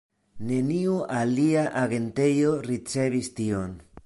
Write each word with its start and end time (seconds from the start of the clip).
Neniu 0.51 0.95
alia 1.19 1.67
agentejo 1.83 2.59
ricevis 2.71 3.35
tiom. 3.43 3.83